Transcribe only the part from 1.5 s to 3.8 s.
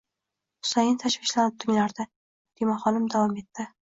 tinglardi. Fotimaxonim davom etdi: